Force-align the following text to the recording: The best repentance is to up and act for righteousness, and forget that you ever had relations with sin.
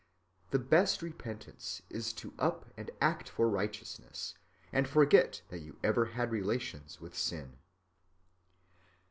The 0.49 0.57
best 0.57 1.03
repentance 1.03 1.83
is 1.91 2.11
to 2.13 2.33
up 2.39 2.65
and 2.75 2.89
act 2.99 3.29
for 3.29 3.47
righteousness, 3.47 4.33
and 4.73 4.87
forget 4.87 5.43
that 5.49 5.59
you 5.59 5.77
ever 5.83 6.05
had 6.05 6.31
relations 6.31 6.99
with 6.99 7.15
sin. 7.15 7.59